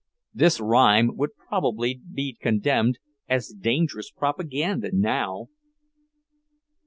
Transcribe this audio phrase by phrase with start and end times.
[0.33, 2.97] This rhyme would probably be condemned
[3.29, 5.49] as dangerous propaganda now!